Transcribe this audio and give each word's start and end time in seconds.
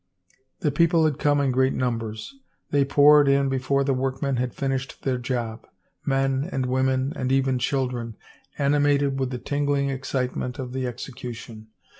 The 0.61 0.71
people 0.71 1.05
had 1.05 1.19
come 1.19 1.39
in 1.39 1.51
great 1.51 1.75
numbers. 1.75 2.33
They 2.71 2.83
poured 2.83 3.27
in 3.27 3.49
before 3.49 3.83
the 3.83 3.93
workmen 3.93 4.37
had 4.37 4.51
finished 4.51 5.03
their 5.03 5.19
job, 5.19 5.67
men 6.03 6.49
and 6.51 6.65
women 6.65 7.13
and 7.15 7.31
even 7.31 7.59
children, 7.59 8.17
animated 8.57 9.19
with 9.19 9.29
the 9.29 9.37
tingling 9.37 9.91
excitement 9.91 10.57
of 10.57 10.73
the 10.73 10.87
execution. 10.87 11.67